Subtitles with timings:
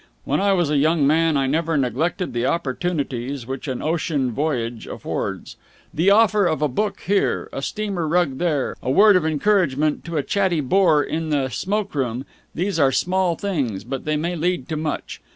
[0.25, 4.87] When I was a young man I never neglected the opportunities which an ocean voyage
[4.87, 5.57] affords.
[5.93, 10.17] The offer of a book here, a steamer rug there, a word of encouragement to
[10.17, 12.25] a chatty bore in the smoke room
[12.55, 15.21] these are small things, but they may lead to much.